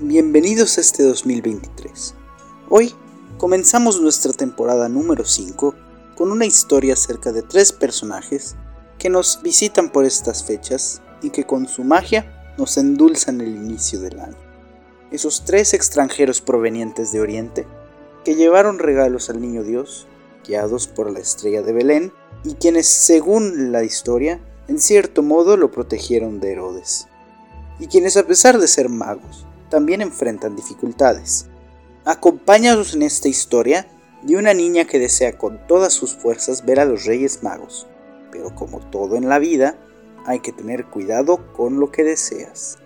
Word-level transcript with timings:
bienvenidos 0.00 0.76
a 0.76 0.80
este 0.80 1.04
2023. 1.04 2.14
Hoy 2.68 2.92
comenzamos 3.38 4.00
nuestra 4.00 4.32
temporada 4.32 4.88
número 4.88 5.24
5 5.24 5.74
con 6.16 6.32
una 6.32 6.46
historia 6.46 6.94
acerca 6.94 7.30
de 7.30 7.42
tres 7.42 7.70
personajes 7.70 8.56
que 8.98 9.08
nos 9.08 9.40
visitan 9.42 9.90
por 9.90 10.04
estas 10.04 10.44
fechas 10.44 11.00
y 11.22 11.30
que 11.30 11.44
con 11.44 11.68
su 11.68 11.84
magia 11.84 12.54
nos 12.58 12.76
endulzan 12.76 13.40
el 13.40 13.54
inicio 13.54 14.00
del 14.00 14.18
año. 14.18 14.36
Esos 15.12 15.44
tres 15.44 15.74
extranjeros 15.74 16.40
provenientes 16.40 17.12
de 17.12 17.20
Oriente 17.20 17.66
que 18.24 18.34
llevaron 18.34 18.80
regalos 18.80 19.30
al 19.30 19.40
niño 19.40 19.62
Dios, 19.62 20.08
guiados 20.46 20.88
por 20.88 21.10
la 21.12 21.20
estrella 21.20 21.62
de 21.62 21.72
Belén, 21.72 22.12
y 22.42 22.54
quienes, 22.54 22.88
según 22.88 23.70
la 23.70 23.84
historia, 23.84 24.40
en 24.66 24.80
cierto 24.80 25.22
modo 25.22 25.56
lo 25.56 25.70
protegieron 25.70 26.40
de 26.40 26.52
Herodes, 26.52 27.06
y 27.78 27.86
quienes 27.86 28.16
a 28.16 28.26
pesar 28.26 28.58
de 28.58 28.66
ser 28.66 28.88
magos, 28.88 29.46
también 29.74 30.02
enfrentan 30.02 30.54
dificultades. 30.54 31.48
Acompáñanos 32.04 32.94
en 32.94 33.02
esta 33.02 33.26
historia 33.26 33.88
de 34.22 34.36
una 34.36 34.54
niña 34.54 34.84
que 34.84 35.00
desea 35.00 35.36
con 35.36 35.66
todas 35.66 35.92
sus 35.92 36.14
fuerzas 36.14 36.64
ver 36.64 36.78
a 36.78 36.84
los 36.84 37.06
Reyes 37.06 37.42
Magos, 37.42 37.88
pero 38.30 38.54
como 38.54 38.78
todo 38.78 39.16
en 39.16 39.28
la 39.28 39.40
vida, 39.40 39.76
hay 40.26 40.38
que 40.38 40.52
tener 40.52 40.86
cuidado 40.86 41.52
con 41.54 41.80
lo 41.80 41.90
que 41.90 42.04
deseas. 42.04 42.78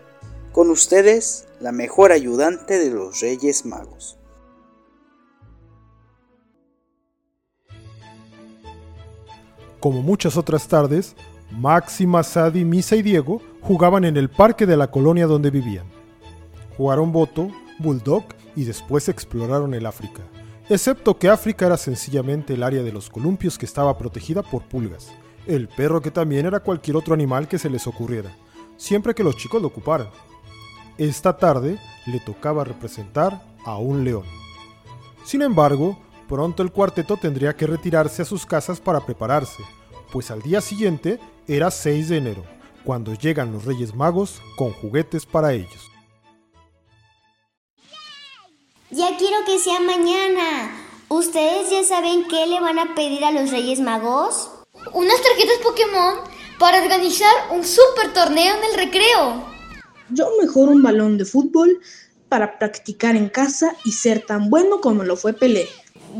Con 0.50 0.70
ustedes, 0.70 1.46
la 1.60 1.72
mejor 1.72 2.10
ayudante 2.10 2.78
de 2.78 2.88
los 2.88 3.20
Reyes 3.20 3.66
Magos. 3.66 4.18
Como 9.78 10.00
muchas 10.00 10.38
otras 10.38 10.66
tardes, 10.68 11.14
Máxima, 11.50 12.22
Sadi, 12.22 12.64
Misa 12.64 12.96
y 12.96 13.02
Diego 13.02 13.42
jugaban 13.60 14.06
en 14.06 14.16
el 14.16 14.30
parque 14.30 14.64
de 14.64 14.78
la 14.78 14.90
colonia 14.90 15.26
donde 15.26 15.50
vivían. 15.50 15.97
Jugaron 16.78 17.10
boto, 17.10 17.50
bulldog 17.80 18.22
y 18.54 18.64
después 18.64 19.08
exploraron 19.08 19.74
el 19.74 19.84
África, 19.84 20.22
excepto 20.68 21.18
que 21.18 21.28
África 21.28 21.66
era 21.66 21.76
sencillamente 21.76 22.54
el 22.54 22.62
área 22.62 22.84
de 22.84 22.92
los 22.92 23.10
columpios 23.10 23.58
que 23.58 23.66
estaba 23.66 23.98
protegida 23.98 24.44
por 24.44 24.62
pulgas, 24.62 25.12
el 25.48 25.66
perro 25.66 26.00
que 26.00 26.12
también 26.12 26.46
era 26.46 26.60
cualquier 26.60 26.96
otro 26.96 27.14
animal 27.14 27.48
que 27.48 27.58
se 27.58 27.68
les 27.68 27.88
ocurriera, 27.88 28.30
siempre 28.76 29.12
que 29.12 29.24
los 29.24 29.36
chicos 29.36 29.60
lo 29.60 29.66
ocuparan. 29.66 30.06
Esta 30.98 31.36
tarde 31.36 31.80
le 32.06 32.20
tocaba 32.20 32.62
representar 32.62 33.42
a 33.64 33.76
un 33.78 34.04
león. 34.04 34.24
Sin 35.24 35.42
embargo, 35.42 35.98
pronto 36.28 36.62
el 36.62 36.70
cuarteto 36.70 37.16
tendría 37.16 37.56
que 37.56 37.66
retirarse 37.66 38.22
a 38.22 38.24
sus 38.24 38.46
casas 38.46 38.78
para 38.78 39.04
prepararse, 39.04 39.64
pues 40.12 40.30
al 40.30 40.42
día 40.42 40.60
siguiente 40.60 41.18
era 41.48 41.72
6 41.72 42.08
de 42.08 42.18
enero, 42.18 42.44
cuando 42.84 43.14
llegan 43.14 43.50
los 43.50 43.64
Reyes 43.64 43.96
Magos 43.96 44.40
con 44.56 44.72
juguetes 44.74 45.26
para 45.26 45.54
ellos. 45.54 45.90
Ya 48.90 49.18
quiero 49.18 49.44
que 49.44 49.58
sea 49.58 49.80
mañana. 49.80 50.74
¿Ustedes 51.08 51.68
ya 51.68 51.84
saben 51.84 52.26
qué 52.26 52.46
le 52.46 52.58
van 52.58 52.78
a 52.78 52.94
pedir 52.94 53.22
a 53.22 53.30
los 53.30 53.50
Reyes 53.50 53.80
Magos? 53.80 54.50
Unas 54.94 55.20
tarjetas 55.20 55.58
Pokémon 55.62 56.14
para 56.58 56.80
organizar 56.82 57.30
un 57.50 57.64
super 57.64 58.14
torneo 58.14 58.54
en 58.56 58.64
el 58.64 58.86
recreo. 58.86 59.44
Yo 60.08 60.30
mejor 60.40 60.70
un 60.70 60.82
balón 60.82 61.18
de 61.18 61.26
fútbol 61.26 61.80
para 62.30 62.58
practicar 62.58 63.14
en 63.14 63.28
casa 63.28 63.76
y 63.84 63.92
ser 63.92 64.24
tan 64.24 64.48
bueno 64.48 64.80
como 64.80 65.04
lo 65.04 65.18
fue 65.18 65.34
Pelé. 65.34 65.68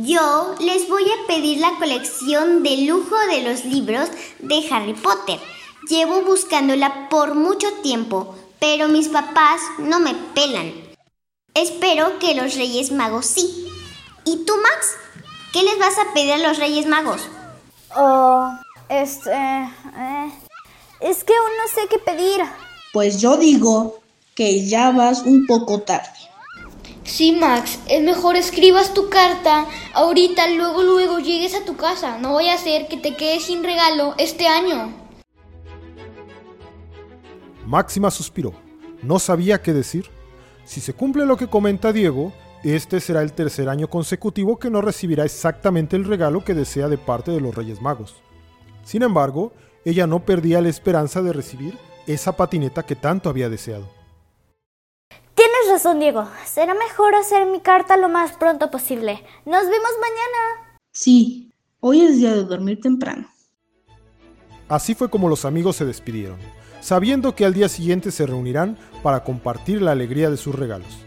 Yo 0.00 0.55
les 0.60 0.91
voy 0.91 1.05
a 1.05 1.27
pedir 1.27 1.60
la 1.60 1.75
colección 1.78 2.62
de 2.62 2.82
lujo 2.86 3.16
de 3.30 3.42
los 3.48 3.64
libros 3.64 4.10
de 4.41 4.69
Harry 4.70 4.92
Potter. 4.92 5.41
Llevo 5.88 6.20
buscándola 6.20 7.08
por 7.08 7.34
mucho 7.34 7.72
tiempo, 7.82 8.34
pero 8.60 8.88
mis 8.88 9.09
papás 9.09 9.62
no 9.78 10.00
me 10.00 10.15
pelan. 10.34 10.88
Espero 11.54 12.19
que 12.19 12.34
los 12.34 12.54
Reyes 12.56 12.92
Magos 12.92 13.26
sí. 13.26 13.66
¿Y 14.25 14.44
tú, 14.44 14.53
Max? 14.62 14.97
¿Qué 15.53 15.62
les 15.62 15.78
vas 15.78 15.98
a 15.98 16.12
pedir 16.12 16.32
a 16.32 16.38
los 16.38 16.59
Reyes 16.59 16.86
Magos? 16.86 17.22
Oh, 17.97 18.50
este... 18.88 19.32
eh, 19.32 20.32
es 21.00 21.25
que 21.25 21.32
aún 21.34 21.50
no 21.56 21.69
sé 21.75 21.88
qué 21.88 21.98
pedir. 21.98 22.42
Pues 22.92 23.20
yo 23.20 23.36
digo 23.36 24.00
que 24.34 24.66
ya 24.66 24.91
vas 24.91 25.22
un 25.22 25.47
poco 25.47 25.81
tarde. 25.81 26.10
Sí, 27.04 27.32
Max, 27.32 27.78
es 27.88 28.03
mejor 28.03 28.36
escribas 28.36 28.92
tu 28.92 29.09
carta 29.09 29.66
ahorita, 29.94 30.47
luego, 30.50 30.82
luego 30.82 31.19
llegues 31.19 31.54
a 31.54 31.65
tu 31.65 31.76
casa. 31.76 32.19
No 32.19 32.32
voy 32.32 32.48
a 32.48 32.54
hacer 32.54 32.86
que 32.86 32.98
te 32.98 33.16
quedes 33.16 33.44
sin 33.44 33.65
regalo 33.65 34.15
este 34.19 34.47
año. 34.47 34.92
Máxima 37.65 38.10
suspiró. 38.10 38.53
No 39.03 39.19
sabía 39.19 39.62
qué 39.62 39.72
decir. 39.72 40.10
Si 40.68 40.82
se 40.82 40.92
cumple 40.92 41.24
lo 41.24 41.38
que 41.38 41.46
comenta 41.46 41.94
Diego, 41.94 42.30
este 42.62 43.00
será 43.00 43.22
el 43.22 43.32
tercer 43.32 43.70
año 43.70 43.88
consecutivo 43.88 44.58
que 44.58 44.68
no 44.68 44.82
recibirá 44.82 45.24
exactamente 45.24 45.96
el 45.96 46.04
regalo 46.04 46.44
que 46.44 46.52
desea 46.52 46.88
de 46.88 46.98
parte 46.98 47.30
de 47.30 47.40
los 47.40 47.54
Reyes 47.54 47.80
Magos. 47.80 48.16
Sin 48.84 49.02
embargo, 49.02 49.54
ella 49.86 50.06
no 50.06 50.26
perdía 50.26 50.60
la 50.60 50.68
esperanza 50.68 51.22
de 51.22 51.32
recibir 51.32 51.78
esa 52.06 52.36
patineta 52.36 52.82
que 52.82 52.96
tanto 52.96 53.30
había 53.30 53.48
deseado. 53.48 53.88
Tienes 55.34 55.70
razón, 55.70 56.00
Diego. 56.00 56.28
Será 56.44 56.74
mejor 56.74 57.14
hacer 57.14 57.46
mi 57.46 57.60
carta 57.60 57.96
lo 57.96 58.10
más 58.10 58.32
pronto 58.32 58.70
posible. 58.70 59.24
Nos 59.46 59.62
vemos 59.62 59.90
mañana. 60.02 60.78
Sí, 60.92 61.50
hoy 61.80 62.02
es 62.02 62.18
día 62.18 62.34
de 62.34 62.44
dormir 62.44 62.82
temprano. 62.82 63.26
Así 64.68 64.94
fue 64.94 65.08
como 65.08 65.30
los 65.30 65.46
amigos 65.46 65.76
se 65.76 65.86
despidieron, 65.86 66.38
sabiendo 66.81 67.34
que 67.34 67.44
al 67.44 67.55
día 67.55 67.69
siguiente 67.69 68.11
se 68.11 68.27
reunirán 68.27 68.77
para 69.03 69.25
compartir 69.25 69.83
la 69.83 69.93
alegría 69.93 70.31
de 70.31 70.37
sus 70.37 70.55
regalos. 70.55 70.99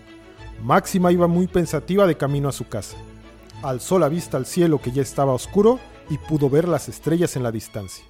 Máxima 0.64 1.12
iba 1.12 1.28
muy 1.28 1.48
pensativa 1.48 2.06
de 2.06 2.18
camino 2.18 2.50
a 2.50 2.52
su 2.52 2.68
casa. 2.68 2.98
Alzó 3.64 4.00
la 4.00 4.09
vista 4.09 4.38
al 4.38 4.46
cielo 4.46 4.82
que 4.82 4.92
ya 4.92 5.02
estaba 5.02 5.34
oscuro 5.34 5.80
y 6.09 6.18
pudo 6.18 6.50
ver 6.50 6.68
las 6.68 6.90
estrellas 6.90 7.36
en 7.36 7.44
la 7.44 7.52
distancia. 7.52 8.06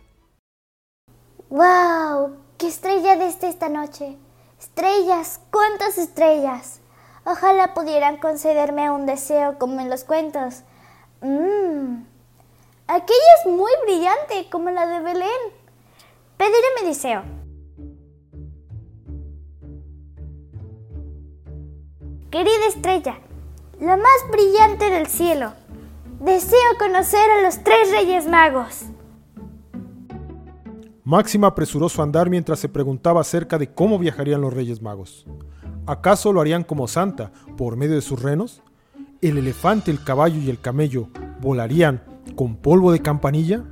¡Wow! 1.49 2.37
¡Qué 2.57 2.67
estrella 2.67 3.15
desde 3.15 3.49
esta 3.49 3.69
noche! 3.69 4.17
Estrellas, 4.59 5.41
cuántas 5.51 5.97
estrellas. 5.97 6.79
Ojalá 7.25 7.73
pudieran 7.73 8.17
concederme 8.17 8.89
un 8.89 9.05
deseo 9.05 9.57
como 9.59 9.79
en 9.81 9.89
los 9.89 10.03
cuentos. 10.03 10.61
Mmm. 11.21 12.03
Aquella 12.87 13.31
es 13.39 13.51
muy 13.51 13.71
brillante, 13.85 14.49
como 14.51 14.69
la 14.69 14.85
de 14.85 14.99
Belén. 15.01 15.29
Pediré 16.37 16.67
mi 16.81 16.87
deseo. 16.87 17.40
Querida 22.31 22.67
estrella, 22.69 23.19
la 23.81 23.97
más 23.97 24.31
brillante 24.31 24.89
del 24.89 25.07
cielo, 25.07 25.51
deseo 26.21 26.57
conocer 26.79 27.29
a 27.29 27.41
los 27.41 27.61
tres 27.61 27.91
reyes 27.91 28.25
magos. 28.25 28.85
Máxima 31.03 31.47
apresuró 31.47 31.89
su 31.89 32.01
andar 32.01 32.29
mientras 32.29 32.57
se 32.57 32.69
preguntaba 32.69 33.19
acerca 33.19 33.57
de 33.57 33.73
cómo 33.73 33.99
viajarían 33.99 34.39
los 34.39 34.53
Reyes 34.53 34.81
Magos. 34.81 35.25
¿Acaso 35.85 36.31
lo 36.31 36.39
harían 36.39 36.63
como 36.63 36.87
Santa, 36.87 37.33
por 37.57 37.75
medio 37.75 37.95
de 37.95 38.01
sus 38.01 38.21
renos? 38.21 38.61
¿El 39.19 39.37
elefante, 39.37 39.91
el 39.91 40.01
caballo 40.01 40.39
y 40.39 40.49
el 40.49 40.61
camello 40.61 41.09
volarían 41.41 42.01
con 42.37 42.55
polvo 42.55 42.93
de 42.93 43.01
campanilla? 43.01 43.65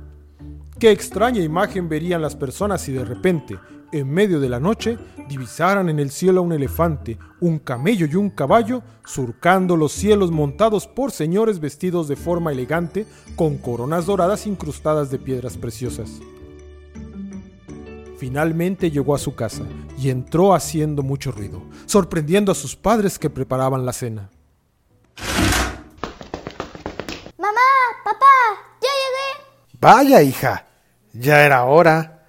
Qué 0.78 0.90
extraña 0.90 1.40
imagen 1.40 1.88
verían 1.88 2.20
las 2.20 2.36
personas 2.36 2.82
si 2.82 2.92
de 2.92 3.06
repente, 3.06 3.58
en 3.92 4.10
medio 4.10 4.40
de 4.40 4.48
la 4.48 4.60
noche, 4.60 4.98
divisaran 5.28 5.88
en 5.88 5.98
el 5.98 6.10
cielo 6.10 6.40
a 6.40 6.44
un 6.44 6.52
elefante, 6.52 7.18
un 7.40 7.58
camello 7.58 8.06
y 8.06 8.14
un 8.14 8.30
caballo 8.30 8.82
surcando 9.04 9.76
los 9.76 9.92
cielos 9.92 10.30
montados 10.30 10.86
por 10.86 11.10
señores 11.10 11.60
vestidos 11.60 12.08
de 12.08 12.16
forma 12.16 12.52
elegante 12.52 13.06
con 13.36 13.58
coronas 13.58 14.06
doradas 14.06 14.46
incrustadas 14.46 15.10
de 15.10 15.18
piedras 15.18 15.56
preciosas. 15.56 16.20
Finalmente 18.18 18.90
llegó 18.90 19.14
a 19.14 19.18
su 19.18 19.34
casa 19.34 19.64
y 19.96 20.10
entró 20.10 20.52
haciendo 20.52 21.02
mucho 21.02 21.32
ruido, 21.32 21.62
sorprendiendo 21.86 22.52
a 22.52 22.54
sus 22.54 22.76
padres 22.76 23.18
que 23.18 23.30
preparaban 23.30 23.86
la 23.86 23.94
cena. 23.94 24.30
Mamá, 27.38 27.60
papá, 28.04 28.26
ya 28.82 28.88
llegué. 28.88 29.78
Vaya, 29.80 30.22
hija, 30.22 30.66
ya 31.14 31.44
era 31.46 31.64
hora. 31.64 32.19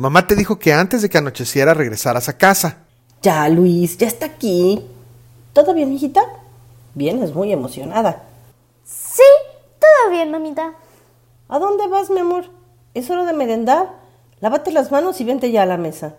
Mamá 0.00 0.26
te 0.26 0.34
dijo 0.34 0.58
que 0.58 0.72
antes 0.72 1.02
de 1.02 1.10
que 1.10 1.18
anocheciera 1.18 1.74
regresaras 1.74 2.30
a 2.30 2.38
casa. 2.38 2.78
Ya, 3.20 3.46
Luis, 3.50 3.98
ya 3.98 4.06
está 4.06 4.24
aquí. 4.24 4.82
¿Todo 5.52 5.74
bien, 5.74 5.92
hijita? 5.92 6.22
Vienes 6.94 7.34
muy 7.34 7.52
emocionada. 7.52 8.22
Sí, 8.82 9.20
todo 9.78 10.10
bien, 10.10 10.30
mamita. 10.30 10.72
¿A 11.50 11.58
dónde 11.58 11.86
vas, 11.86 12.08
mi 12.08 12.20
amor? 12.20 12.46
Es 12.94 13.10
hora 13.10 13.26
de 13.26 13.34
merendar. 13.34 13.90
Lávate 14.40 14.72
las 14.72 14.90
manos 14.90 15.20
y 15.20 15.24
vente 15.24 15.52
ya 15.52 15.64
a 15.64 15.66
la 15.66 15.76
mesa. 15.76 16.14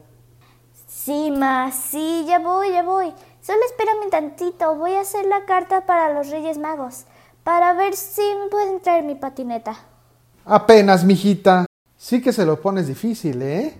Sí, 0.88 1.32
ma, 1.32 1.72
sí, 1.72 2.24
ya 2.28 2.38
voy, 2.38 2.72
ya 2.74 2.84
voy. 2.84 3.12
Solo 3.42 3.62
espérame 3.66 4.12
tantito, 4.12 4.76
voy 4.76 4.94
a 4.94 5.02
hacer 5.02 5.26
la 5.26 5.46
carta 5.46 5.88
para 5.88 6.14
los 6.14 6.30
Reyes 6.30 6.60
Magos, 6.60 7.06
para 7.44 7.74
ver 7.74 7.96
si 7.96 8.22
me 8.22 8.48
pueden 8.48 8.80
traer 8.80 9.04
mi 9.04 9.16
patineta. 9.16 9.76
Apenas, 10.46 11.04
mijita. 11.04 11.66
Sí 12.04 12.20
que 12.20 12.34
se 12.34 12.48
lo 12.48 12.60
pones 12.60 12.88
difícil, 12.88 13.44
¿eh? 13.44 13.76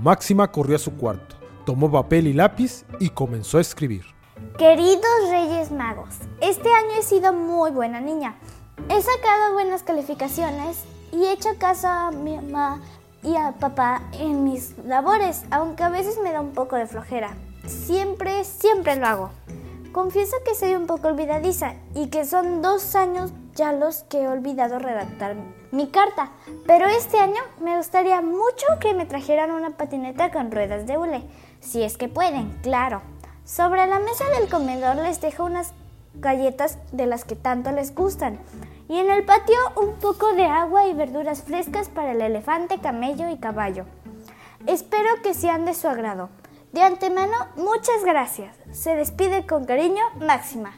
Máxima 0.00 0.52
corrió 0.52 0.76
a 0.76 0.78
su 0.78 0.96
cuarto, 0.96 1.34
Tomó 1.66 1.90
papel 1.90 2.28
y 2.28 2.32
lápiz 2.32 2.84
y 3.00 3.10
comenzó 3.10 3.58
a 3.58 3.62
escribir. 3.62 4.04
Queridos 4.56 5.28
Reyes 5.28 5.72
Magos, 5.72 6.14
este 6.40 6.72
año 6.72 6.90
he 6.96 7.02
sido 7.02 7.32
muy 7.32 7.72
buena 7.72 8.00
niña. 8.00 8.36
He 8.88 9.02
sacado 9.02 9.54
buenas 9.54 9.82
calificaciones 9.82 10.84
y 11.10 11.24
he 11.24 11.32
hecho 11.32 11.48
caso 11.58 11.88
a 11.88 12.12
mi 12.12 12.36
mamá 12.36 12.80
y 13.24 13.34
a 13.34 13.56
papá 13.58 14.00
en 14.12 14.44
mis 14.44 14.78
labores, 14.86 15.42
aunque 15.50 15.82
a 15.82 15.88
veces 15.88 16.20
me 16.22 16.30
da 16.30 16.40
un 16.40 16.52
poco 16.52 16.76
de 16.76 16.86
flojera. 16.86 17.36
Siempre, 17.66 18.44
siempre 18.44 18.94
lo 18.94 19.06
hago. 19.06 19.30
Confieso 19.90 20.36
que 20.46 20.54
soy 20.54 20.76
un 20.76 20.86
poco 20.86 21.08
olvidadiza 21.08 21.74
y 21.96 22.06
que 22.06 22.24
son 22.24 22.62
dos 22.62 22.94
años 22.94 23.32
ya 23.58 23.72
los 23.72 24.04
que 24.04 24.22
he 24.22 24.28
olvidado 24.28 24.78
redactar 24.78 25.34
mi 25.72 25.88
carta, 25.88 26.30
pero 26.66 26.86
este 26.86 27.18
año 27.18 27.42
me 27.60 27.76
gustaría 27.76 28.22
mucho 28.22 28.64
que 28.80 28.94
me 28.94 29.04
trajeran 29.04 29.50
una 29.50 29.70
patineta 29.70 30.30
con 30.30 30.52
ruedas 30.52 30.86
de 30.86 30.96
hule, 30.96 31.22
si 31.60 31.82
es 31.82 31.98
que 31.98 32.08
pueden, 32.08 32.50
claro. 32.62 33.02
Sobre 33.44 33.86
la 33.86 33.98
mesa 33.98 34.24
del 34.38 34.48
comedor 34.48 34.96
les 34.96 35.20
dejo 35.20 35.44
unas 35.44 35.72
galletas 36.14 36.78
de 36.92 37.06
las 37.06 37.24
que 37.24 37.34
tanto 37.34 37.72
les 37.72 37.94
gustan. 37.94 38.38
Y 38.88 38.98
en 38.98 39.10
el 39.10 39.24
patio 39.24 39.56
un 39.76 39.94
poco 39.94 40.32
de 40.34 40.44
agua 40.44 40.86
y 40.86 40.94
verduras 40.94 41.42
frescas 41.42 41.88
para 41.88 42.12
el 42.12 42.20
elefante, 42.20 42.78
camello 42.78 43.28
y 43.28 43.38
caballo. 43.38 43.84
Espero 44.66 45.08
que 45.22 45.34
sean 45.34 45.64
de 45.64 45.74
su 45.74 45.88
agrado. 45.88 46.30
De 46.72 46.82
antemano, 46.82 47.34
muchas 47.56 48.04
gracias. 48.04 48.54
Se 48.70 48.94
despide 48.94 49.46
con 49.46 49.64
cariño 49.64 50.02
Máxima. 50.20 50.72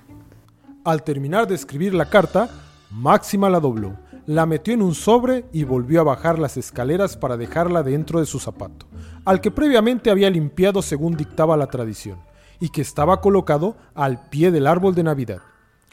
Al 0.85 1.03
terminar 1.03 1.47
de 1.47 1.57
escribir 1.57 1.93
la 1.93 2.07
carta, 2.07 2.49
Máxima 2.91 3.49
la 3.49 3.61
dobló, 3.61 3.97
la 4.27 4.47
metió 4.47 4.75
en 4.75 4.83
un 4.83 4.97
sobre 4.97 5.45
y 5.53 5.63
volvió 5.63 6.01
a 6.01 6.05
bajar 6.05 6.41
las 6.41 6.57
escaleras 6.57 7.17
para 7.17 7.37
dejarla 7.37 7.85
dentro 7.85 8.19
de 8.19 8.27
su 8.27 8.41
zapato, 8.41 8.87
al 9.25 9.41
que 9.41 9.53
previamente 9.53 10.11
había 10.11 10.29
limpiado 10.29 10.83
según 10.83 11.17
dictaba 11.17 11.57
la 11.57 11.69
tradición, 11.69 12.19
y 12.59 12.71
que 12.71 12.83
estaba 12.83 13.21
colocado 13.21 13.77
al 13.95 14.29
pie 14.29 14.51
del 14.51 14.67
árbol 14.67 14.97
de 14.97 15.05
Navidad. 15.05 15.39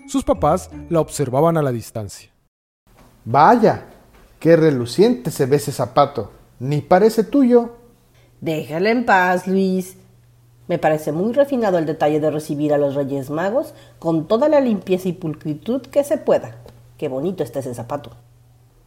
Sus 0.07 0.23
papás 0.23 0.71
la 0.89 0.99
observaban 0.99 1.55
a 1.57 1.61
la 1.61 1.71
distancia. 1.71 2.31
Vaya, 3.25 3.85
qué 4.39 4.55
reluciente 4.55 5.29
se 5.29 5.45
ve 5.45 5.57
ese 5.57 5.71
zapato. 5.71 6.31
Ni 6.59 6.81
parece 6.81 7.23
tuyo. 7.23 7.75
Déjala 8.41 8.89
en 8.89 9.05
paz, 9.05 9.47
Luis. 9.47 9.97
Me 10.67 10.79
parece 10.79 11.11
muy 11.11 11.33
refinado 11.33 11.77
el 11.77 11.85
detalle 11.85 12.19
de 12.19 12.31
recibir 12.31 12.73
a 12.73 12.77
los 12.77 12.95
Reyes 12.95 13.29
Magos 13.29 13.73
con 13.99 14.27
toda 14.27 14.49
la 14.49 14.59
limpieza 14.59 15.09
y 15.09 15.13
pulcritud 15.13 15.81
que 15.81 16.03
se 16.03 16.17
pueda. 16.17 16.55
Qué 16.97 17.07
bonito 17.07 17.43
está 17.43 17.59
ese 17.59 17.75
zapato. 17.75 18.11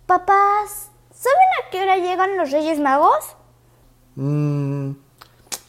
Papás, 0.06 0.90
¿saben 1.14 1.38
a 1.58 1.70
qué 1.70 1.80
hora 1.80 1.96
llegan 1.96 2.36
los 2.36 2.50
Reyes 2.50 2.80
Magos? 2.80 3.36
Mmm. 4.16 4.92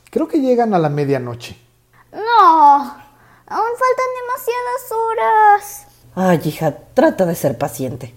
Creo 0.10 0.28
que 0.28 0.42
llegan 0.42 0.74
a 0.74 0.80
la 0.80 0.90
medianoche. 0.90 1.56
No, 2.12 2.76
aún 2.76 2.98
faltan 3.48 4.10
demasiadas 4.22 4.92
horas. 4.92 5.88
Ay, 6.16 6.42
hija, 6.44 6.76
trata 6.94 7.26
de 7.26 7.36
ser 7.36 7.58
paciente. 7.58 8.14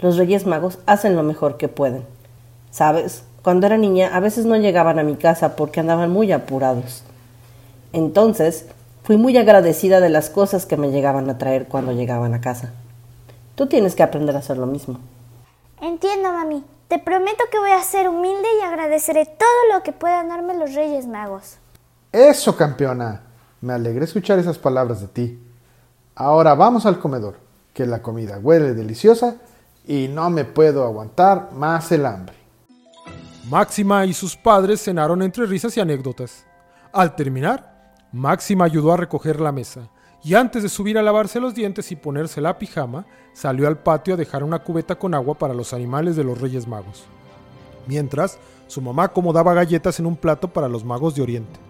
Los 0.00 0.16
Reyes 0.16 0.46
Magos 0.46 0.78
hacen 0.86 1.16
lo 1.16 1.24
mejor 1.24 1.56
que 1.56 1.68
pueden. 1.68 2.06
¿Sabes? 2.70 3.24
Cuando 3.42 3.66
era 3.66 3.76
niña 3.76 4.14
a 4.14 4.20
veces 4.20 4.46
no 4.46 4.56
llegaban 4.56 4.98
a 4.98 5.02
mi 5.02 5.16
casa 5.16 5.56
porque 5.56 5.80
andaban 5.80 6.10
muy 6.10 6.30
apurados. 6.30 7.02
Entonces, 7.92 8.66
fui 9.02 9.16
muy 9.16 9.36
agradecida 9.36 10.00
de 10.00 10.10
las 10.10 10.30
cosas 10.30 10.64
que 10.64 10.76
me 10.76 10.92
llegaban 10.92 11.28
a 11.28 11.38
traer 11.38 11.66
cuando 11.66 11.92
llegaban 11.92 12.34
a 12.34 12.40
casa. 12.40 12.72
Tú 13.58 13.66
tienes 13.66 13.96
que 13.96 14.04
aprender 14.04 14.36
a 14.36 14.38
hacer 14.38 14.56
lo 14.56 14.66
mismo. 14.66 15.00
Entiendo, 15.80 16.30
mami. 16.30 16.64
Te 16.86 17.00
prometo 17.00 17.42
que 17.50 17.58
voy 17.58 17.72
a 17.72 17.82
ser 17.82 18.08
humilde 18.08 18.46
y 18.56 18.64
agradeceré 18.64 19.26
todo 19.26 19.74
lo 19.74 19.82
que 19.82 19.90
puedan 19.90 20.28
darme 20.28 20.56
los 20.56 20.76
Reyes 20.76 21.08
Magos. 21.08 21.56
Eso, 22.12 22.56
campeona. 22.56 23.22
Me 23.60 23.72
alegré 23.72 24.04
escuchar 24.04 24.38
esas 24.38 24.58
palabras 24.58 25.00
de 25.00 25.08
ti. 25.08 25.42
Ahora 26.14 26.54
vamos 26.54 26.86
al 26.86 27.00
comedor, 27.00 27.34
que 27.74 27.84
la 27.84 28.00
comida 28.00 28.38
huele 28.38 28.74
deliciosa 28.74 29.34
y 29.84 30.06
no 30.06 30.30
me 30.30 30.44
puedo 30.44 30.84
aguantar 30.84 31.50
más 31.52 31.90
el 31.90 32.06
hambre. 32.06 32.36
Máxima 33.50 34.06
y 34.06 34.14
sus 34.14 34.36
padres 34.36 34.84
cenaron 34.84 35.20
entre 35.20 35.46
risas 35.46 35.76
y 35.76 35.80
anécdotas. 35.80 36.44
Al 36.92 37.16
terminar, 37.16 37.92
Máxima 38.12 38.66
ayudó 38.66 38.92
a 38.92 38.98
recoger 38.98 39.40
la 39.40 39.50
mesa 39.50 39.90
y 40.24 40.34
antes 40.34 40.62
de 40.62 40.68
subir 40.68 40.98
a 40.98 41.02
lavarse 41.02 41.40
los 41.40 41.54
dientes 41.54 41.92
y 41.92 41.96
ponerse 41.96 42.40
la 42.40 42.58
pijama, 42.58 43.06
salió 43.32 43.68
al 43.68 43.78
patio 43.78 44.14
a 44.14 44.16
dejar 44.16 44.42
una 44.42 44.58
cubeta 44.58 44.98
con 44.98 45.14
agua 45.14 45.38
para 45.38 45.54
los 45.54 45.72
animales 45.72 46.16
de 46.16 46.24
los 46.24 46.40
Reyes 46.40 46.66
Magos. 46.66 47.04
Mientras, 47.86 48.38
su 48.66 48.82
mamá 48.82 49.04
acomodaba 49.04 49.54
galletas 49.54 49.98
en 50.00 50.06
un 50.06 50.16
plato 50.16 50.48
para 50.48 50.68
los 50.68 50.84
magos 50.84 51.14
de 51.14 51.22
Oriente. 51.22 51.60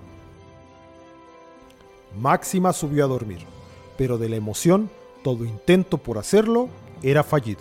Máxima 2.19 2.73
subió 2.73 3.05
a 3.05 3.09
dormir, 3.09 3.41
pero 3.97 4.19
de 4.19 4.29
la 4.29 4.37
emoción, 4.37 4.91
todo 5.23 5.45
intento 5.45 5.99
por 5.99 6.19
hacerlo 6.19 6.69
era 7.03 7.23
fallido. 7.23 7.61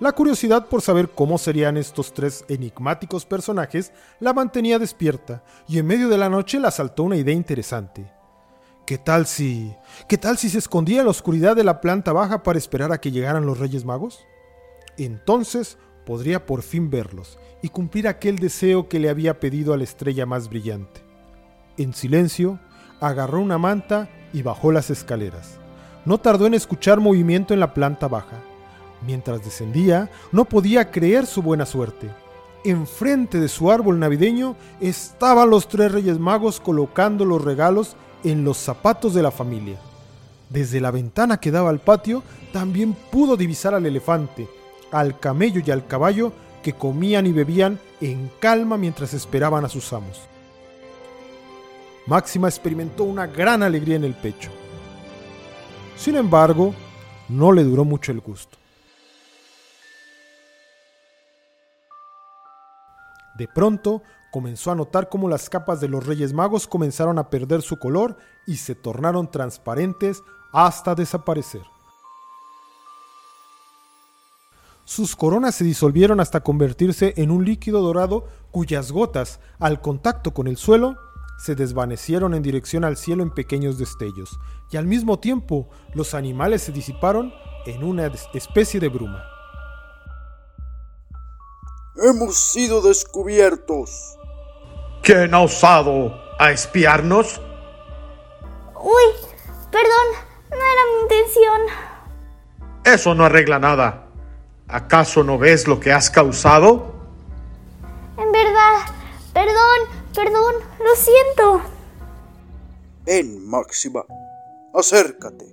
La 0.00 0.12
curiosidad 0.12 0.66
por 0.66 0.82
saber 0.82 1.10
cómo 1.10 1.38
serían 1.38 1.76
estos 1.76 2.12
tres 2.12 2.44
enigmáticos 2.48 3.26
personajes 3.26 3.92
la 4.18 4.32
mantenía 4.32 4.78
despierta, 4.78 5.42
y 5.68 5.78
en 5.78 5.86
medio 5.86 6.08
de 6.08 6.18
la 6.18 6.28
noche 6.28 6.58
la 6.58 6.68
asaltó 6.68 7.04
una 7.04 7.16
idea 7.16 7.34
interesante. 7.34 8.10
¿Qué 8.86 8.98
tal 8.98 9.26
si... 9.26 9.74
¿Qué 10.08 10.18
tal 10.18 10.36
si 10.38 10.48
se 10.48 10.58
escondía 10.58 11.00
en 11.00 11.04
la 11.04 11.10
oscuridad 11.10 11.54
de 11.54 11.64
la 11.64 11.80
planta 11.80 12.12
baja 12.12 12.42
para 12.42 12.58
esperar 12.58 12.92
a 12.92 13.00
que 13.00 13.10
llegaran 13.10 13.46
los 13.46 13.58
Reyes 13.58 13.84
Magos? 13.84 14.26
Entonces 14.96 15.78
podría 16.04 16.46
por 16.46 16.62
fin 16.62 16.90
verlos 16.90 17.38
y 17.62 17.68
cumplir 17.68 18.08
aquel 18.08 18.38
deseo 18.38 18.88
que 18.88 18.98
le 18.98 19.08
había 19.08 19.38
pedido 19.38 19.72
a 19.72 19.76
la 19.76 19.84
estrella 19.84 20.26
más 20.26 20.48
brillante. 20.48 21.02
En 21.76 21.94
silencio, 21.94 22.58
agarró 23.00 23.40
una 23.40 23.58
manta 23.58 24.08
y 24.32 24.42
bajó 24.42 24.72
las 24.72 24.90
escaleras. 24.90 25.58
No 26.04 26.18
tardó 26.18 26.46
en 26.46 26.54
escuchar 26.54 27.00
movimiento 27.00 27.54
en 27.54 27.60
la 27.60 27.74
planta 27.74 28.08
baja. 28.08 28.42
Mientras 29.06 29.44
descendía, 29.44 30.10
no 30.32 30.44
podía 30.44 30.90
creer 30.90 31.26
su 31.26 31.42
buena 31.42 31.66
suerte. 31.66 32.10
Enfrente 32.64 33.40
de 33.40 33.48
su 33.48 33.70
árbol 33.70 33.98
navideño 33.98 34.56
estaban 34.80 35.48
los 35.48 35.68
tres 35.68 35.92
reyes 35.92 36.18
magos 36.18 36.60
colocando 36.60 37.24
los 37.24 37.42
regalos 37.42 37.96
en 38.24 38.44
los 38.44 38.56
zapatos 38.58 39.14
de 39.14 39.22
la 39.22 39.30
familia. 39.30 39.76
Desde 40.48 40.80
la 40.80 40.90
ventana 40.90 41.38
que 41.38 41.50
daba 41.50 41.70
al 41.70 41.80
patio 41.80 42.22
también 42.52 42.92
pudo 42.92 43.36
divisar 43.36 43.74
al 43.74 43.86
elefante, 43.86 44.48
al 44.90 45.18
camello 45.18 45.62
y 45.64 45.70
al 45.70 45.86
caballo 45.86 46.32
que 46.62 46.72
comían 46.72 47.26
y 47.26 47.32
bebían 47.32 47.78
en 48.00 48.30
calma 48.40 48.76
mientras 48.76 49.14
esperaban 49.14 49.64
a 49.64 49.68
sus 49.68 49.92
amos. 49.92 50.20
Máxima 52.06 52.48
experimentó 52.48 53.04
una 53.04 53.26
gran 53.26 53.62
alegría 53.62 53.96
en 53.96 54.04
el 54.04 54.14
pecho. 54.14 54.50
Sin 55.96 56.16
embargo, 56.16 56.74
no 57.28 57.52
le 57.52 57.62
duró 57.62 57.84
mucho 57.84 58.10
el 58.10 58.20
gusto. 58.20 58.59
De 63.40 63.48
pronto 63.48 64.02
comenzó 64.30 64.70
a 64.70 64.74
notar 64.74 65.08
cómo 65.08 65.26
las 65.26 65.48
capas 65.48 65.80
de 65.80 65.88
los 65.88 66.04
Reyes 66.04 66.34
Magos 66.34 66.66
comenzaron 66.66 67.18
a 67.18 67.30
perder 67.30 67.62
su 67.62 67.78
color 67.78 68.18
y 68.46 68.56
se 68.56 68.74
tornaron 68.74 69.30
transparentes 69.30 70.22
hasta 70.52 70.94
desaparecer. 70.94 71.62
Sus 74.84 75.16
coronas 75.16 75.54
se 75.54 75.64
disolvieron 75.64 76.20
hasta 76.20 76.40
convertirse 76.40 77.14
en 77.16 77.30
un 77.30 77.46
líquido 77.46 77.80
dorado 77.80 78.26
cuyas 78.50 78.92
gotas, 78.92 79.40
al 79.58 79.80
contacto 79.80 80.34
con 80.34 80.46
el 80.46 80.58
suelo, 80.58 80.98
se 81.38 81.54
desvanecieron 81.54 82.34
en 82.34 82.42
dirección 82.42 82.84
al 82.84 82.98
cielo 82.98 83.22
en 83.22 83.30
pequeños 83.30 83.78
destellos, 83.78 84.38
y 84.70 84.76
al 84.76 84.84
mismo 84.86 85.18
tiempo 85.18 85.70
los 85.94 86.12
animales 86.12 86.60
se 86.60 86.72
disiparon 86.72 87.32
en 87.64 87.84
una 87.84 88.12
especie 88.34 88.80
de 88.80 88.90
bruma. 88.90 89.39
Hemos 92.02 92.36
sido 92.36 92.80
descubiertos. 92.80 94.18
¿Quién 95.02 95.34
ha 95.34 95.40
osado 95.40 96.18
a 96.38 96.50
espiarnos? 96.50 97.40
Uy, 98.80 99.02
perdón, 99.70 100.06
no 100.50 100.56
era 100.56 100.82
mi 100.86 101.02
intención. 101.02 101.60
Eso 102.84 103.14
no 103.14 103.26
arregla 103.26 103.58
nada. 103.58 104.06
¿Acaso 104.66 105.22
no 105.24 105.36
ves 105.36 105.68
lo 105.68 105.78
que 105.78 105.92
has 105.92 106.10
causado? 106.10 106.94
En 108.16 108.32
verdad, 108.32 108.78
perdón, 109.34 110.00
perdón, 110.14 110.54
lo 110.78 110.94
siento. 110.96 111.60
Ven, 113.04 113.46
Máxima, 113.46 114.06
acércate. 114.72 115.44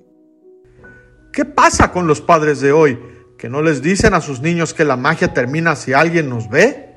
¿Qué 1.34 1.44
pasa 1.44 1.92
con 1.92 2.08
los 2.08 2.22
padres 2.22 2.62
de 2.62 2.72
hoy? 2.72 3.17
¿Que 3.38 3.50
no 3.50 3.62
les 3.62 3.82
dicen 3.82 4.14
a 4.14 4.22
sus 4.22 4.42
niños 4.42 4.74
que 4.74 4.84
la 4.84 4.98
magia 4.98 5.34
termina 5.34 5.76
si 5.76 5.94
alguien 5.94 6.30
nos 6.30 6.50
ve? 6.50 6.96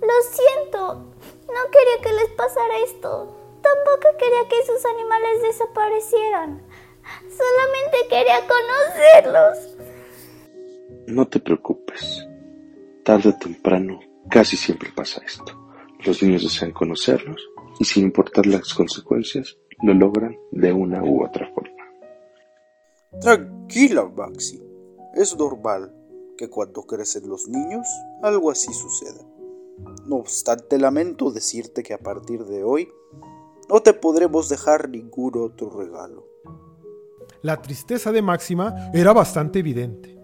Lo 0.00 0.16
siento, 0.30 0.94
no 1.46 1.70
quería 1.72 2.02
que 2.02 2.12
les 2.12 2.30
pasara 2.36 2.78
esto. 2.84 3.36
Tampoco 3.62 4.16
quería 4.18 4.48
que 4.48 4.66
sus 4.66 4.84
animales 4.84 5.42
desaparecieran. 5.42 6.62
Solamente 7.22 8.08
quería 8.08 8.40
conocerlos. 8.46 9.76
No 11.06 11.26
te 11.26 11.40
preocupes. 11.40 12.26
Tarde 13.04 13.30
o 13.30 13.38
temprano, 13.38 14.00
casi 14.30 14.56
siempre 14.56 14.90
pasa 14.94 15.22
esto. 15.24 15.58
Los 16.04 16.22
niños 16.22 16.42
desean 16.42 16.72
conocerlos 16.72 17.48
y 17.78 17.84
sin 17.84 18.04
importar 18.04 18.46
las 18.46 18.74
consecuencias, 18.74 19.56
lo 19.82 19.94
logran 19.94 20.36
de 20.50 20.72
una 20.72 21.02
u 21.02 21.24
otra 21.24 21.50
forma. 21.54 21.69
Tranquila, 23.18 24.04
Maxi. 24.16 24.62
Es 25.14 25.36
normal 25.36 25.92
que 26.38 26.48
cuando 26.48 26.84
crecen 26.84 27.28
los 27.28 27.48
niños 27.48 27.86
algo 28.22 28.52
así 28.52 28.72
suceda. 28.72 29.20
No 30.06 30.16
obstante, 30.16 30.78
lamento 30.78 31.32
decirte 31.32 31.82
que 31.82 31.92
a 31.92 31.98
partir 31.98 32.44
de 32.44 32.62
hoy 32.62 32.88
no 33.68 33.82
te 33.82 33.94
podremos 33.94 34.48
dejar 34.48 34.88
ningún 34.88 35.36
otro 35.38 35.70
regalo. 35.70 36.24
La 37.42 37.60
tristeza 37.60 38.12
de 38.12 38.22
Máxima 38.22 38.90
era 38.94 39.12
bastante 39.12 39.58
evidente. 39.58 40.16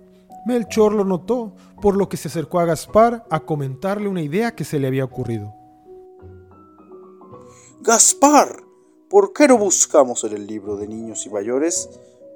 Melchor 0.47 0.93
lo 0.93 1.05
notó, 1.05 1.55
por 1.83 1.97
lo 1.97 2.09
que 2.09 2.17
se 2.17 2.29
acercó 2.29 2.61
a 2.61 2.67
Gaspar 2.67 3.27
a 3.31 3.41
comentarle 3.41 4.09
una 4.09 4.23
idea 4.23 4.55
que 4.55 4.65
se 4.65 4.79
le 4.79 4.87
había 4.87 5.05
ocurrido. 5.05 5.53
Gaspar, 7.81 8.63
¿por 9.11 9.33
qué 9.33 9.49
no 9.49 9.59
buscamos 9.59 10.23
en 10.23 10.35
el 10.35 10.47
libro 10.47 10.77
de 10.77 10.87
niños 10.87 11.27
y 11.27 11.31
mayores 11.31 11.91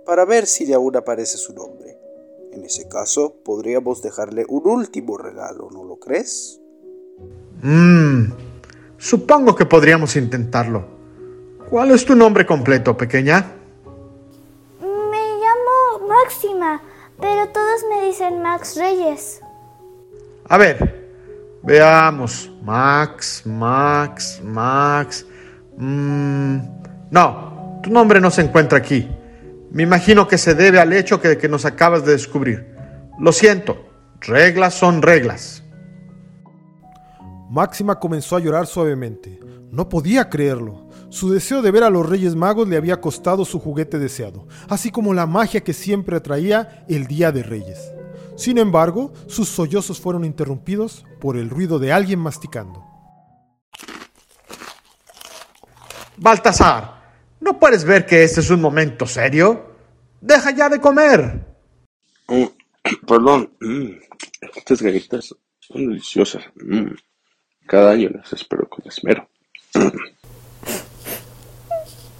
para 0.04 0.24
ver 0.24 0.46
si 0.46 0.64
de 0.64 0.74
aún 0.74 0.96
aparece 0.96 1.36
su 1.38 1.52
nombre? 1.54 1.98
En 2.52 2.64
ese 2.64 2.88
caso, 2.88 3.34
podríamos 3.44 4.02
dejarle 4.02 4.44
un 4.48 4.66
último 4.66 5.16
regalo, 5.16 5.68
¿no 5.72 5.84
lo 5.84 5.96
crees? 5.96 6.60
Mmm, 7.62 8.32
supongo 8.98 9.54
que 9.54 9.66
podríamos 9.66 10.16
intentarlo. 10.16 10.84
¿Cuál 11.70 11.92
es 11.92 12.04
tu 12.04 12.16
nombre 12.16 12.44
completo, 12.44 12.96
pequeña? 12.96 13.52
Me 14.80 14.88
llamo 15.38 16.08
Máxima, 16.08 16.82
pero 17.20 17.48
todos 17.48 17.84
me 17.88 18.06
dicen 18.06 18.42
Max 18.42 18.76
Reyes. 18.76 19.40
A 20.48 20.58
ver, 20.58 21.12
veamos. 21.62 22.50
Max, 22.62 23.42
Max, 23.46 24.40
Max. 24.42 25.26
Mm, 25.76 26.58
no, 27.10 27.80
tu 27.82 27.90
nombre 27.90 28.20
no 28.20 28.30
se 28.30 28.42
encuentra 28.42 28.78
aquí. 28.78 29.08
Me 29.70 29.82
imagino 29.84 30.26
que 30.26 30.38
se 30.38 30.54
debe 30.54 30.80
al 30.80 30.92
hecho 30.92 31.20
que, 31.20 31.38
que 31.38 31.48
nos 31.48 31.64
acabas 31.64 32.04
de 32.04 32.12
descubrir. 32.12 32.74
Lo 33.18 33.32
siento, 33.32 33.88
reglas 34.20 34.74
son 34.74 35.02
reglas. 35.02 35.62
Máxima 37.50 37.98
comenzó 37.98 38.36
a 38.36 38.40
llorar 38.40 38.66
suavemente. 38.66 39.40
No 39.70 39.88
podía 39.88 40.28
creerlo. 40.28 40.88
Su 41.08 41.30
deseo 41.30 41.62
de 41.62 41.70
ver 41.70 41.82
a 41.82 41.90
los 41.90 42.08
Reyes 42.08 42.36
Magos 42.36 42.68
le 42.68 42.76
había 42.76 43.00
costado 43.00 43.44
su 43.44 43.58
juguete 43.58 43.98
deseado, 43.98 44.46
así 44.68 44.90
como 44.90 45.14
la 45.14 45.26
magia 45.26 45.60
que 45.60 45.72
siempre 45.72 46.16
atraía 46.16 46.84
el 46.88 47.06
Día 47.08 47.32
de 47.32 47.42
Reyes. 47.42 47.92
Sin 48.36 48.58
embargo, 48.58 49.12
sus 49.26 49.48
sollozos 49.48 50.00
fueron 50.00 50.24
interrumpidos 50.24 51.04
por 51.20 51.36
el 51.36 51.50
ruido 51.50 51.78
de 51.78 51.92
alguien 51.92 52.20
masticando. 52.20 52.84
Baltasar, 56.16 56.99
¿no 57.40 57.58
puedes 57.58 57.84
ver 57.84 58.06
que 58.06 58.22
este 58.22 58.40
es 58.40 58.50
un 58.50 58.60
momento 58.60 59.06
serio? 59.06 59.74
Deja 60.20 60.50
ya 60.52 60.68
de 60.68 60.80
comer. 60.80 61.46
Mm, 62.28 62.44
perdón, 63.06 63.52
mm, 63.60 63.90
estas 64.56 64.82
galletas 64.82 65.34
son 65.58 65.88
deliciosas. 65.88 66.44
Mm, 66.56 66.92
cada 67.66 67.92
año 67.92 68.10
las 68.10 68.32
espero 68.32 68.68
con 68.68 68.86
esmero. 68.86 69.28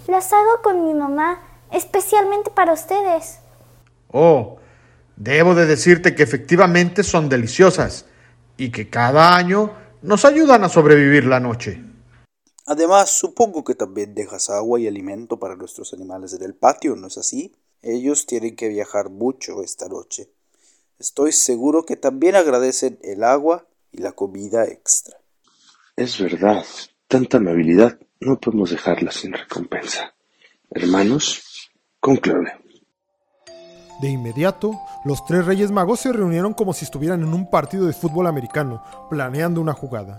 Las 0.07 0.33
hago 0.33 0.61
con 0.61 0.83
mi 0.83 0.93
mamá, 0.93 1.39
especialmente 1.71 2.51
para 2.51 2.73
ustedes. 2.73 3.39
Oh, 4.09 4.59
debo 5.15 5.55
de 5.55 5.65
decirte 5.65 6.15
que 6.15 6.23
efectivamente 6.23 7.01
son 7.01 7.29
deliciosas 7.29 8.05
y 8.57 8.71
que 8.71 8.89
cada 8.89 9.37
año 9.37 9.71
nos 10.01 10.25
ayudan 10.25 10.65
a 10.65 10.69
sobrevivir 10.69 11.25
la 11.25 11.39
noche. 11.39 11.81
Además, 12.65 13.11
supongo 13.11 13.63
que 13.63 13.75
también 13.75 14.13
dejas 14.13 14.49
agua 14.49 14.79
y 14.79 14.87
alimento 14.87 15.39
para 15.39 15.55
nuestros 15.55 15.93
animales 15.93 16.33
en 16.33 16.43
el 16.43 16.53
patio, 16.53 16.95
¿no 16.95 17.07
es 17.07 17.17
así? 17.17 17.55
Ellos 17.81 18.25
tienen 18.25 18.55
que 18.55 18.69
viajar 18.69 19.09
mucho 19.09 19.63
esta 19.63 19.87
noche. 19.87 20.29
Estoy 20.99 21.31
seguro 21.31 21.83
que 21.85 21.95
también 21.95 22.35
agradecen 22.35 22.99
el 23.01 23.23
agua 23.23 23.67
y 23.91 23.97
la 23.97 24.11
comida 24.11 24.65
extra. 24.65 25.17
Es 25.95 26.19
verdad, 26.19 26.63
tanta 27.07 27.37
amabilidad 27.37 27.99
no 28.19 28.39
podemos 28.39 28.69
dejarla 28.69 29.11
sin 29.11 29.33
recompensa. 29.33 30.13
Hermanos, 30.69 31.71
concluye. 31.99 32.51
De 34.01 34.09
inmediato, 34.09 34.79
los 35.05 35.25
tres 35.25 35.45
Reyes 35.45 35.71
Magos 35.71 35.99
se 35.99 36.13
reunieron 36.13 36.53
como 36.53 36.73
si 36.73 36.85
estuvieran 36.85 37.21
en 37.21 37.33
un 37.33 37.49
partido 37.49 37.85
de 37.85 37.93
fútbol 37.93 38.27
americano, 38.27 38.83
planeando 39.09 39.59
una 39.61 39.73
jugada. 39.73 40.17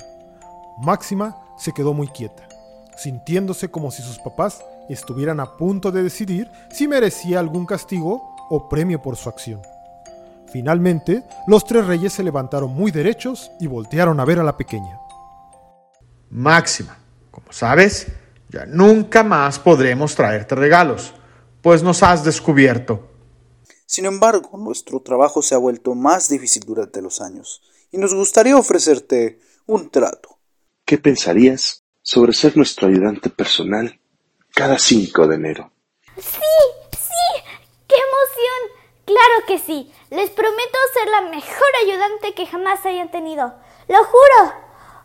Máxima 0.79 1.37
se 1.59 1.73
quedó 1.73 1.95
muy 1.95 2.09
quieta, 2.09 2.49
sintiéndose 2.97 3.71
como 3.71 3.91
si 3.91 4.03
sus 4.03 4.19
papás 4.19 4.65
estuvieran 4.89 5.41
a 5.41 5.57
punto 5.57 5.91
de 5.93 6.03
decidir 6.03 6.51
si 6.71 6.89
merecía 6.89 7.41
algún 7.41 7.67
castigo 7.67 8.35
o 8.51 8.69
premio 8.69 9.01
por 9.01 9.17
su 9.17 9.29
acción. 9.29 9.63
Finalmente, 10.53 11.25
los 11.47 11.65
tres 11.65 11.87
reyes 11.87 12.13
se 12.13 12.23
levantaron 12.23 12.75
muy 12.75 12.91
derechos 12.91 13.51
y 13.59 13.67
voltearon 13.67 14.21
a 14.21 14.25
ver 14.25 14.39
a 14.39 14.45
la 14.45 14.57
pequeña. 14.57 15.01
Máxima, 16.29 16.99
como 17.31 17.53
sabes, 17.53 18.09
ya 18.51 18.67
nunca 18.67 19.23
más 19.23 19.59
podremos 19.59 20.15
traerte 20.15 20.55
regalos, 20.55 21.15
pues 21.63 21.83
nos 21.83 22.03
has 22.03 22.23
descubierto. 22.23 23.09
Sin 23.87 24.05
embargo, 24.05 24.57
nuestro 24.59 25.01
trabajo 25.01 25.43
se 25.43 25.55
ha 25.55 25.59
vuelto 25.59 25.95
más 25.95 26.29
difícil 26.29 26.65
durante 26.65 27.01
los 27.01 27.21
años 27.21 27.63
y 27.91 27.99
nos 27.99 28.15
gustaría 28.15 28.57
ofrecerte 28.57 29.41
un 29.67 29.91
trato. 29.91 30.32
¿Qué 30.85 30.99
pensarías 30.99 31.85
sobre 32.03 32.33
ser 32.33 32.57
nuestro 32.57 32.89
ayudante 32.89 33.31
personal 33.31 34.01
cada 34.55 34.79
5 34.79 35.27
de 35.29 35.35
enero? 35.37 35.73
Sí, 36.17 36.41
sí, 36.93 37.43
qué 37.89 37.95
emoción. 37.95 38.83
Claro 39.05 39.47
que 39.47 39.59
sí. 39.59 39.93
Les 40.11 40.31
prometo 40.31 40.79
ser 40.93 41.09
la 41.09 41.23
mejor 41.31 41.69
ayudante 41.85 42.35
que 42.35 42.47
jamás 42.47 42.85
hayan 42.85 43.11
tenido. 43.11 43.55
Lo 43.89 44.05
juro. 44.05 44.55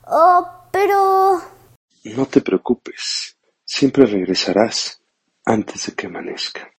Oh, 0.08 0.50
pero... 0.72 1.42
No 2.04 2.26
te 2.26 2.42
preocupes. 2.42 3.38
Siempre 3.64 4.06
regresarás 4.06 5.02
antes 5.46 5.86
de 5.86 5.94
que 5.94 6.08
amanezca. 6.08 6.72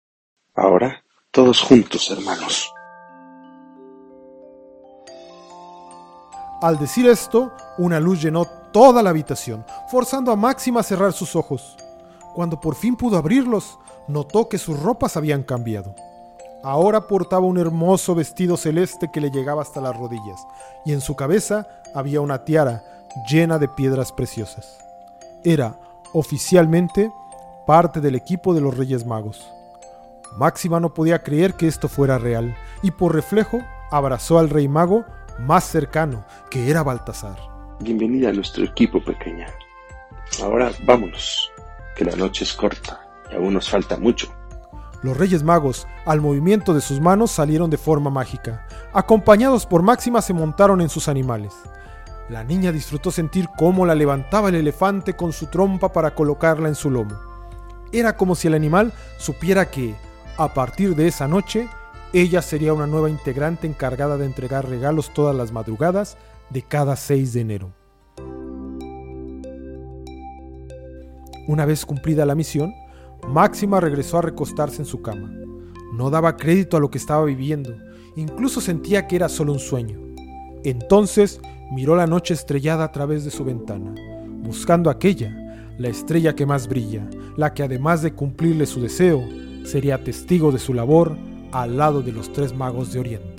Ahora, 0.54 1.04
todos 1.30 1.62
juntos, 1.62 2.10
hermanos. 2.10 2.72
Al 6.60 6.76
decir 6.78 7.06
esto, 7.06 7.52
una 7.78 8.00
luz 8.00 8.20
llenó 8.20 8.57
toda 8.72 9.02
la 9.02 9.10
habitación, 9.10 9.64
forzando 9.90 10.32
a 10.32 10.36
Máxima 10.36 10.80
a 10.80 10.84
cerrar 10.84 11.12
sus 11.12 11.36
ojos. 11.36 11.76
Cuando 12.34 12.60
por 12.60 12.74
fin 12.74 12.96
pudo 12.96 13.16
abrirlos, 13.16 13.78
notó 14.06 14.48
que 14.48 14.58
sus 14.58 14.78
ropas 14.80 15.16
habían 15.16 15.42
cambiado. 15.42 15.94
Ahora 16.62 17.06
portaba 17.06 17.46
un 17.46 17.58
hermoso 17.58 18.14
vestido 18.14 18.56
celeste 18.56 19.10
que 19.12 19.20
le 19.20 19.30
llegaba 19.30 19.62
hasta 19.62 19.80
las 19.80 19.96
rodillas, 19.96 20.46
y 20.84 20.92
en 20.92 21.00
su 21.00 21.14
cabeza 21.14 21.68
había 21.94 22.20
una 22.20 22.44
tiara 22.44 22.84
llena 23.30 23.58
de 23.58 23.68
piedras 23.68 24.12
preciosas. 24.12 24.78
Era, 25.44 25.78
oficialmente, 26.12 27.12
parte 27.66 28.00
del 28.00 28.14
equipo 28.14 28.54
de 28.54 28.60
los 28.60 28.76
Reyes 28.76 29.06
Magos. 29.06 29.52
Máxima 30.36 30.80
no 30.80 30.92
podía 30.94 31.22
creer 31.22 31.54
que 31.54 31.68
esto 31.68 31.88
fuera 31.88 32.18
real, 32.18 32.56
y 32.82 32.90
por 32.90 33.14
reflejo 33.14 33.60
abrazó 33.90 34.38
al 34.38 34.50
Rey 34.50 34.68
Mago 34.68 35.04
más 35.38 35.64
cercano, 35.64 36.24
que 36.50 36.70
era 36.70 36.82
Baltasar. 36.82 37.57
Bienvenida 37.80 38.30
a 38.30 38.32
nuestro 38.32 38.64
equipo 38.64 39.00
pequeña. 39.00 39.46
Ahora 40.42 40.72
vámonos, 40.84 41.52
que 41.94 42.04
la 42.04 42.16
noche 42.16 42.42
es 42.42 42.52
corta 42.52 43.08
y 43.30 43.36
aún 43.36 43.54
nos 43.54 43.70
falta 43.70 43.96
mucho. 43.96 44.34
Los 45.04 45.16
Reyes 45.16 45.44
Magos, 45.44 45.86
al 46.04 46.20
movimiento 46.20 46.74
de 46.74 46.80
sus 46.80 47.00
manos, 47.00 47.30
salieron 47.30 47.70
de 47.70 47.76
forma 47.76 48.10
mágica. 48.10 48.66
Acompañados 48.92 49.64
por 49.64 49.82
Máxima 49.82 50.22
se 50.22 50.34
montaron 50.34 50.80
en 50.80 50.88
sus 50.88 51.06
animales. 51.06 51.54
La 52.28 52.42
niña 52.42 52.72
disfrutó 52.72 53.12
sentir 53.12 53.48
cómo 53.56 53.86
la 53.86 53.94
levantaba 53.94 54.48
el 54.48 54.56
elefante 54.56 55.14
con 55.14 55.32
su 55.32 55.46
trompa 55.46 55.92
para 55.92 56.16
colocarla 56.16 56.68
en 56.68 56.74
su 56.74 56.90
lomo. 56.90 57.16
Era 57.92 58.16
como 58.16 58.34
si 58.34 58.48
el 58.48 58.54
animal 58.54 58.92
supiera 59.18 59.70
que, 59.70 59.94
a 60.36 60.52
partir 60.52 60.96
de 60.96 61.06
esa 61.06 61.28
noche, 61.28 61.68
ella 62.12 62.42
sería 62.42 62.74
una 62.74 62.88
nueva 62.88 63.08
integrante 63.08 63.68
encargada 63.68 64.16
de 64.16 64.24
entregar 64.24 64.68
regalos 64.68 65.14
todas 65.14 65.36
las 65.36 65.52
madrugadas 65.52 66.18
de 66.50 66.62
cada 66.62 66.96
6 66.96 67.32
de 67.32 67.40
enero. 67.40 67.72
Una 71.46 71.64
vez 71.64 71.86
cumplida 71.86 72.26
la 72.26 72.34
misión, 72.34 72.74
Máxima 73.26 73.80
regresó 73.80 74.18
a 74.18 74.22
recostarse 74.22 74.82
en 74.82 74.86
su 74.86 75.02
cama. 75.02 75.32
No 75.94 76.10
daba 76.10 76.36
crédito 76.36 76.76
a 76.76 76.80
lo 76.80 76.90
que 76.90 76.98
estaba 76.98 77.24
viviendo, 77.24 77.74
incluso 78.16 78.60
sentía 78.60 79.06
que 79.06 79.16
era 79.16 79.28
solo 79.28 79.52
un 79.52 79.58
sueño. 79.58 79.98
Entonces 80.64 81.40
miró 81.72 81.96
la 81.96 82.06
noche 82.06 82.34
estrellada 82.34 82.84
a 82.84 82.92
través 82.92 83.24
de 83.24 83.30
su 83.30 83.44
ventana, 83.44 83.94
buscando 84.42 84.90
aquella, 84.90 85.34
la 85.78 85.88
estrella 85.88 86.34
que 86.34 86.46
más 86.46 86.68
brilla, 86.68 87.08
la 87.36 87.54
que 87.54 87.62
además 87.62 88.02
de 88.02 88.12
cumplirle 88.12 88.66
su 88.66 88.80
deseo, 88.80 89.22
sería 89.64 90.02
testigo 90.02 90.52
de 90.52 90.58
su 90.58 90.74
labor 90.74 91.16
al 91.52 91.76
lado 91.76 92.02
de 92.02 92.12
los 92.12 92.32
tres 92.32 92.54
magos 92.54 92.92
de 92.92 93.00
Oriente. 93.00 93.37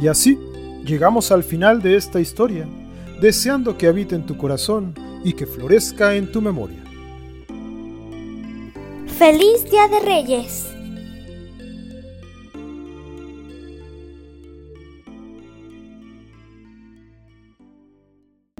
Y 0.00 0.08
así 0.08 0.38
Llegamos 0.84 1.30
al 1.30 1.44
final 1.44 1.82
de 1.82 1.96
esta 1.96 2.20
historia, 2.20 2.66
deseando 3.20 3.76
que 3.76 3.86
habite 3.86 4.14
en 4.14 4.24
tu 4.24 4.36
corazón 4.36 4.94
y 5.24 5.34
que 5.34 5.46
florezca 5.46 6.14
en 6.14 6.32
tu 6.32 6.40
memoria. 6.40 6.82
¡Feliz 9.18 9.70
Día 9.70 9.88
de 9.88 10.00
Reyes! 10.00 10.79